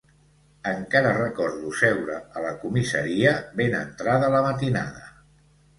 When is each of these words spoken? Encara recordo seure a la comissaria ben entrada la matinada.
Encara 0.69 1.11
recordo 1.17 1.73
seure 1.81 2.17
a 2.39 2.43
la 2.47 2.55
comissaria 2.65 3.35
ben 3.61 3.79
entrada 3.85 4.35
la 4.39 4.43
matinada. 4.51 5.09